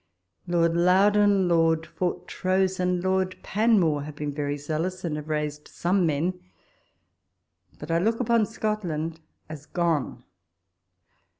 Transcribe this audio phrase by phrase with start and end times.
[0.47, 6.07] Lord Loudon, Lord Fortrose, and Lord Panmure have been very zealous, and have raised some
[6.07, 6.39] men;
[7.77, 10.23] but I look upon Scotland as gone